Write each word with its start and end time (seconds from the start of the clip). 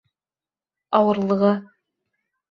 Ауырлығы... 0.99 1.51